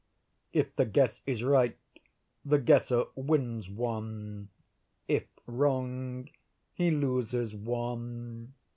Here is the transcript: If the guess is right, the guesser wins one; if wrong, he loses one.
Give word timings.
If 0.51 0.75
the 0.75 0.85
guess 0.87 1.21
is 1.27 1.43
right, 1.43 1.77
the 2.43 2.57
guesser 2.57 3.03
wins 3.13 3.69
one; 3.69 4.49
if 5.07 5.25
wrong, 5.45 6.27
he 6.73 6.89
loses 6.89 7.53
one. 7.53 8.55